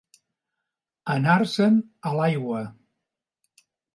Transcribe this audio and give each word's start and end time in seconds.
Anar-se'n 1.15 1.77
a 2.11 2.15
l'aigua. 2.21 2.63